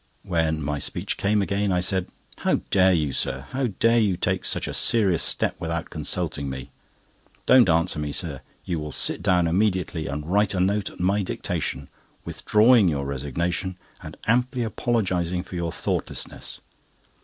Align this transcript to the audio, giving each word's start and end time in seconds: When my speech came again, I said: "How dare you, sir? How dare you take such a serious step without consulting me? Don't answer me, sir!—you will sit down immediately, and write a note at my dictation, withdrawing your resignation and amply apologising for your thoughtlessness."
When 0.23 0.63
my 0.63 0.79
speech 0.79 1.15
came 1.15 1.43
again, 1.43 1.71
I 1.71 1.79
said: 1.79 2.07
"How 2.39 2.61
dare 2.71 2.91
you, 2.91 3.13
sir? 3.13 3.45
How 3.51 3.67
dare 3.67 3.99
you 3.99 4.17
take 4.17 4.45
such 4.45 4.67
a 4.67 4.73
serious 4.73 5.21
step 5.21 5.55
without 5.59 5.91
consulting 5.91 6.49
me? 6.49 6.71
Don't 7.45 7.69
answer 7.69 7.99
me, 7.99 8.11
sir!—you 8.11 8.79
will 8.79 8.91
sit 8.91 9.21
down 9.21 9.45
immediately, 9.45 10.07
and 10.07 10.25
write 10.25 10.55
a 10.55 10.59
note 10.59 10.89
at 10.89 10.99
my 10.99 11.21
dictation, 11.21 11.87
withdrawing 12.25 12.87
your 12.87 13.05
resignation 13.05 13.77
and 14.01 14.17
amply 14.25 14.63
apologising 14.63 15.43
for 15.43 15.53
your 15.55 15.71
thoughtlessness." 15.71 16.61